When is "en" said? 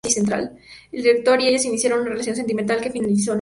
2.99-3.05